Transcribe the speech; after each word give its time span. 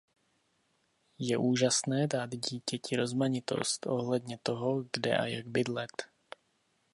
Je 1.19 1.37
úžasné 1.37 2.07
dát 2.07 2.29
dítěti 2.29 2.95
rozmanitost 2.95 3.85
ohledně 3.85 4.39
toho 4.43 4.85
kde 4.93 5.17
a 5.17 5.25
jak 5.25 5.47
bydlet. 5.47 6.03